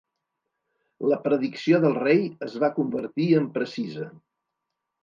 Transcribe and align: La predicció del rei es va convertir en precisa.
La 1.11 1.19
predicció 1.27 1.81
del 1.85 1.99
rei 1.99 2.27
es 2.49 2.59
va 2.65 2.73
convertir 2.81 3.31
en 3.43 3.49
precisa. 3.61 4.11